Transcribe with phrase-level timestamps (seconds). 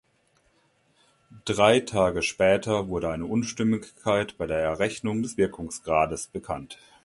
[1.45, 6.79] Drei Tage später wurde eine Unstimmigkeit bei der Errechnung des Wirkungsgrades bekannt.